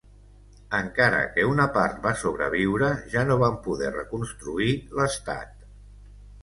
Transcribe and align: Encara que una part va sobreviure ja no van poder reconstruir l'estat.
Encara 0.77 1.19
que 1.35 1.45
una 1.49 1.67
part 1.75 2.01
va 2.07 2.13
sobreviure 2.23 2.91
ja 3.13 3.27
no 3.29 3.39
van 3.45 3.61
poder 3.69 3.93
reconstruir 4.01 4.75
l'estat. 5.01 5.55